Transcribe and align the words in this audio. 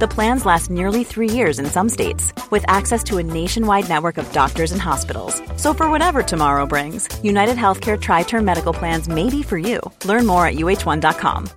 The 0.00 0.08
plans 0.08 0.44
last 0.44 0.70
nearly 0.70 1.04
three 1.04 1.30
years 1.30 1.60
in 1.60 1.66
some 1.66 1.88
states, 1.88 2.32
with 2.50 2.64
access 2.66 3.04
to 3.04 3.18
a 3.18 3.22
nationwide 3.22 3.88
network 3.88 4.18
of 4.18 4.32
doctors 4.32 4.72
and 4.72 4.80
hospitals. 4.80 5.40
So, 5.56 5.72
for 5.72 5.88
whatever 5.88 6.20
tomorrow 6.20 6.66
brings, 6.66 7.08
United 7.22 7.56
Healthcare 7.56 8.00
Tri 8.00 8.24
Term 8.24 8.44
Medical 8.44 8.72
Plans 8.72 9.06
may 9.08 9.30
be 9.30 9.44
for 9.44 9.56
you. 9.56 9.80
Learn 10.04 10.26
more 10.26 10.48
at 10.48 10.54
uh1.com. 10.54 11.48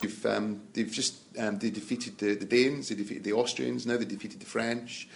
They've, 0.00 0.26
um, 0.26 0.60
they've 0.74 0.90
just 0.92 1.14
um, 1.38 1.58
they 1.58 1.70
defeated 1.70 2.18
the, 2.18 2.34
the 2.34 2.44
Danes, 2.44 2.90
they 2.90 2.96
defeated 2.96 3.24
the 3.24 3.32
Austrians, 3.32 3.86
now 3.86 3.96
they 3.96 4.04
defeated 4.04 4.40
the 4.40 4.46
French. 4.46 5.08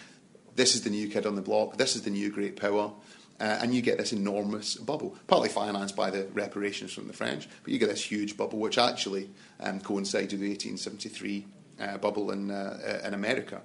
This 0.56 0.74
is 0.74 0.84
the 0.84 0.90
new 0.90 1.08
kid 1.10 1.26
on 1.26 1.34
the 1.34 1.42
block. 1.42 1.76
This 1.76 1.96
is 1.96 2.02
the 2.02 2.10
new 2.10 2.30
great 2.30 2.56
power. 2.56 2.92
Uh, 3.40 3.58
and 3.62 3.72
you 3.72 3.80
get 3.80 3.98
this 3.98 4.12
enormous 4.12 4.74
bubble, 4.74 5.16
partly 5.28 5.48
financed 5.48 5.94
by 5.94 6.10
the 6.10 6.26
reparations 6.34 6.92
from 6.92 7.06
the 7.06 7.12
French, 7.12 7.48
but 7.62 7.72
you 7.72 7.78
get 7.78 7.88
this 7.88 8.02
huge 8.02 8.36
bubble, 8.36 8.58
which 8.58 8.78
actually 8.78 9.30
um, 9.60 9.78
coincided 9.80 10.32
with 10.32 10.40
the 10.40 10.48
1873 10.48 11.46
uh, 11.80 11.98
bubble 11.98 12.32
in, 12.32 12.50
uh, 12.50 13.00
in 13.04 13.14
America. 13.14 13.60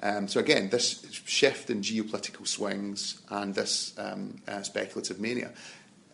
Um, 0.00 0.28
so 0.28 0.40
again, 0.40 0.68
this 0.68 1.04
shift 1.24 1.70
in 1.70 1.80
geopolitical 1.80 2.46
swings 2.46 3.20
and 3.30 3.54
this 3.54 3.94
um, 3.98 4.36
uh, 4.46 4.62
speculative 4.62 5.18
mania. 5.18 5.52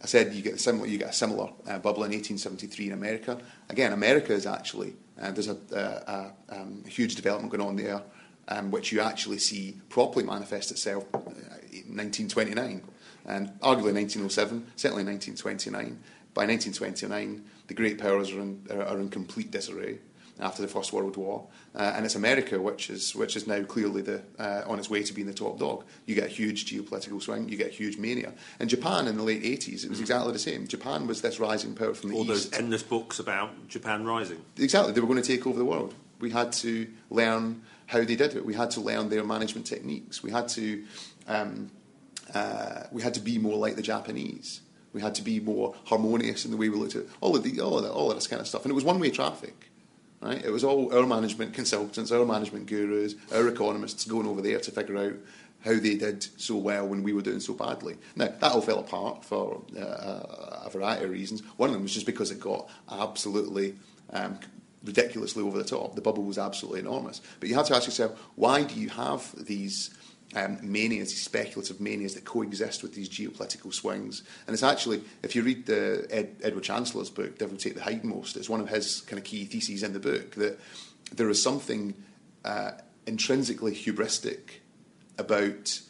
I 0.03 0.07
said 0.07 0.33
you 0.33 0.43
get 0.43 0.55
a 0.55 0.59
similar, 0.59 0.87
you 0.87 0.99
get 0.99 1.11
a 1.11 1.13
similar 1.13 1.51
uh, 1.67 1.79
bubble 1.79 2.05
in 2.05 2.13
1873 2.13 2.87
in 2.87 2.93
America. 2.93 3.39
Again, 3.69 3.93
America 3.93 4.33
is 4.33 4.47
actually 4.47 4.95
uh, 5.21 5.31
there's 5.31 5.49
a, 5.49 5.57
a, 5.73 6.55
a 6.55 6.61
um, 6.61 6.83
huge 6.89 7.15
development 7.15 7.53
going 7.53 7.67
on 7.67 7.77
there, 7.77 8.03
um, 8.49 8.71
which 8.71 8.91
you 8.91 9.01
actually 9.01 9.39
see 9.39 9.81
properly 9.89 10.25
manifest 10.25 10.71
itself 10.71 11.05
in 11.13 11.97
1929 11.97 12.83
and 13.27 13.49
arguably 13.61 13.95
1907, 13.95 14.67
certainly 14.77 15.05
1929. 15.05 15.99
By 16.35 16.47
1929, 16.47 17.45
the 17.67 17.75
great 17.75 17.99
powers 17.99 18.33
are 18.33 18.41
in, 18.41 18.67
are 18.71 18.99
in 18.99 19.09
complete 19.09 19.51
disarray 19.51 19.99
after 20.41 20.63
the 20.63 20.69
First 20.69 20.93
World 20.93 21.17
War, 21.17 21.47
uh, 21.75 21.93
and 21.95 22.05
it's 22.05 22.15
America 22.15 22.61
which 22.61 22.91
is 22.91 23.15
which 23.15 23.37
is 23.37 23.47
now 23.47 23.63
clearly 23.63 24.03
the 24.03 24.23
uh, 24.39 24.63
on 24.67 24.79
its 24.79 24.89
way 24.89 25.03
to 25.03 25.13
being 25.13 25.27
the 25.27 25.35
top 25.35 25.59
dog. 25.59 25.85
You 26.07 26.15
get 26.15 26.25
a 26.25 26.29
huge 26.29 26.65
geopolitical 26.67 27.21
swing, 27.23 27.49
you 27.49 27.57
get 27.57 27.69
a 27.69 27.75
huge 27.75 27.99
mania. 27.99 28.33
In 28.59 28.69
Japan 28.69 29.09
in 29.09 29.17
the 29.17 29.23
late 29.23 29.43
80s, 29.43 29.85
it 29.85 29.91
was 29.91 30.01
exactly 30.01 30.33
the 30.33 30.39
same. 30.39 30.67
Japan 30.67 31.07
was 31.07 31.21
this 31.21 31.39
rising 31.39 31.75
power 31.75 31.95
from 31.95 32.11
the 32.11 32.17
All 32.17 32.23
east. 32.23 32.51
those 32.51 32.61
endless 32.61 32.83
books 32.83 33.19
about 33.19 33.69
Japan 33.69 34.05
rising. 34.05 34.43
Exactly, 34.59 34.93
they 34.93 35.01
were 35.01 35.07
going 35.07 35.23
to 35.23 35.37
take 35.37 35.47
over 35.47 35.59
the 35.59 35.65
world. 35.65 35.95
We 36.19 36.31
had 36.31 36.53
to 36.55 36.89
learn 37.11 37.63
how 37.87 37.99
they 37.99 38.17
did 38.17 38.35
it. 38.35 38.45
We 38.45 38.55
had 38.55 38.71
to 38.73 38.81
learn 38.81 39.11
their 39.11 39.25
management 39.25 39.67
techniques. 39.67 40.23
We 40.23 40.31
had 40.31 40.49
to 40.49 40.85
um, 41.29 41.71
uh, 42.35 42.85
we 42.91 43.03
had 43.03 43.15
to 43.15 43.21
be 43.21 43.39
more 43.39 43.57
like 43.57 43.77
the 43.77 43.83
Japanese. 43.83 44.61
We 44.93 45.01
had 45.01 45.15
to 45.17 45.23
be 45.23 45.41
more 45.41 45.75
harmonious 45.85 46.45
in 46.45 46.51
the 46.51 46.57
way 46.57 46.69
we 46.69 46.77
looked 46.77 46.97
at 46.97 47.05
all 47.21 47.35
of 47.35 47.43
the 47.43 47.61
all 47.61 47.79
of, 47.79 47.85
that, 47.85 47.93
all 47.93 48.11
of 48.11 48.17
this 48.17 48.27
kind 48.27 48.41
of 48.41 48.47
stuff. 48.47 48.63
And 48.63 48.71
it 48.71 48.75
was 48.75 48.85
one 48.85 49.01
way 49.01 49.11
traffic. 49.11 49.71
Right? 50.21 50.45
It 50.45 50.51
was 50.51 50.63
all 50.63 50.95
our 50.97 51.05
management 51.05 51.53
consultants, 51.53 52.13
our 52.13 52.25
management 52.25 52.67
gurus, 52.67 53.17
our 53.35 53.49
economists 53.49 54.05
going 54.05 54.27
over 54.27 54.41
there 54.41 54.61
to 54.61 54.71
figure 54.71 54.97
out 54.97 55.15
how 55.65 55.75
they 55.75 55.97
did 55.97 56.27
so 56.41 56.57
well 56.57 56.87
when 56.87 57.03
we 57.03 57.13
were 57.13 57.23
doing 57.23 57.41
so 57.41 57.55
badly. 57.55 57.97
Now, 58.17 58.27
that 58.27 58.53
all 58.53 58.61
fell 58.61 58.79
apart 58.79 59.25
for 59.25 59.63
uh, 59.77 59.81
a 60.65 60.71
variety 60.73 61.05
of 61.05 61.11
reasons. 61.11 61.43
One 61.57 61.71
of 61.71 61.75
them 61.75 61.83
was 61.83 61.95
just 61.95 62.07
because 62.07 62.31
it 62.31 62.41
got 62.41 62.69
absolutely 62.91 63.75
um, 64.13 64.39
ridiculously 64.85 65.43
over 65.43 65.59
the 65.59 65.65
top. 65.65 65.95
The 65.95 66.01
bubble 66.01 66.25
was 66.25 66.39
absolutely 66.39 66.81
enormous. 66.81 67.21
But 67.41 67.49
you 67.49 67.55
have 67.55 67.67
to 67.67 67.77
ask 67.77 67.87
yourself, 67.87 68.19
why 68.35 68.65
do 68.65 68.79
you 68.79 68.89
have 68.91 69.33
these 69.45 69.91
um, 70.35 70.59
manias, 70.63 71.11
these 71.11 71.23
speculative 71.23 71.81
manias 71.81 72.15
that 72.15 72.25
coexist 72.25 72.83
with 72.83 72.95
these 72.95 73.09
geopolitical 73.09 73.73
swings. 73.73 74.23
And 74.47 74.55
it's 74.55 74.63
actually, 74.63 75.03
if 75.23 75.37
you 75.37 75.43
read 75.43 75.67
the 75.67 76.07
Ed, 76.11 76.37
Edward 76.43 76.65
Chancellor's 76.65 77.11
book, 77.11 77.39
Devil 77.39 77.57
Take 77.57 77.75
the 77.75 77.81
Hindmost, 77.81 78.37
it's 78.37 78.49
one 78.49 78.61
of 78.61 78.69
his 78.69 79.03
kind 79.03 79.19
of 79.19 79.25
key 79.25 79.45
theses 79.45 79.83
in 79.83 79.93
the 79.93 80.01
book 80.01 80.33
that 80.33 80.59
there 81.15 81.29
is 81.29 81.43
something 81.43 81.95
uh, 82.45 82.73
intrinsically 83.07 83.73
hubristic 83.73 84.61
about 85.19 85.81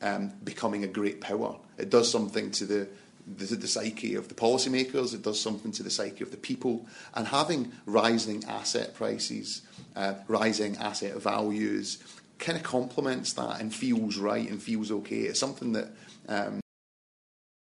um, 0.00 0.32
becoming 0.42 0.84
a 0.84 0.88
great 0.88 1.20
power. 1.20 1.56
It 1.78 1.90
does 1.90 2.10
something 2.10 2.50
to 2.52 2.66
the 2.66 2.88
the, 3.24 3.54
the, 3.54 3.68
psyche 3.68 4.16
of 4.16 4.28
the 4.28 4.34
policymakers, 4.34 5.14
it 5.14 5.22
does 5.22 5.40
something 5.40 5.70
to 5.72 5.84
the 5.84 5.90
psyche 5.90 6.24
of 6.24 6.32
the 6.32 6.36
people, 6.36 6.86
and 7.14 7.28
having 7.28 7.70
rising 7.86 8.42
asset 8.48 8.94
prices, 8.94 9.62
uh, 9.94 10.14
rising 10.26 10.76
asset 10.78 11.14
values, 11.16 12.02
kind 12.42 12.58
of 12.58 12.64
complements 12.64 13.32
that 13.34 13.60
and 13.60 13.72
feels 13.74 14.16
right 14.16 14.50
and 14.50 14.60
feels 14.60 14.90
okay. 14.90 15.20
It's 15.20 15.40
something 15.40 15.72
that 15.72 15.88
um, 16.28 16.60